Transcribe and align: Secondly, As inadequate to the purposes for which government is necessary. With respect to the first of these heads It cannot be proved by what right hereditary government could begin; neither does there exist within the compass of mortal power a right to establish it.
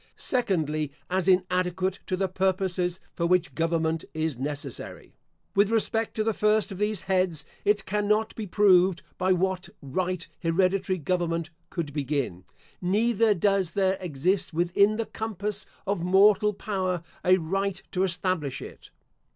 Secondly, 0.15 0.91
As 1.11 1.27
inadequate 1.27 1.99
to 2.07 2.17
the 2.17 2.27
purposes 2.27 2.99
for 3.13 3.27
which 3.27 3.53
government 3.53 4.03
is 4.15 4.35
necessary. 4.35 5.13
With 5.53 5.69
respect 5.69 6.15
to 6.15 6.23
the 6.23 6.33
first 6.33 6.71
of 6.71 6.79
these 6.79 7.03
heads 7.03 7.45
It 7.65 7.85
cannot 7.85 8.35
be 8.35 8.47
proved 8.47 9.03
by 9.19 9.31
what 9.33 9.69
right 9.79 10.27
hereditary 10.41 10.97
government 10.97 11.51
could 11.69 11.93
begin; 11.93 12.45
neither 12.81 13.35
does 13.35 13.75
there 13.75 13.99
exist 14.01 14.55
within 14.55 14.97
the 14.97 15.05
compass 15.05 15.67
of 15.85 16.03
mortal 16.03 16.51
power 16.55 17.03
a 17.23 17.37
right 17.37 17.79
to 17.91 18.01
establish 18.03 18.59
it. 18.59 18.89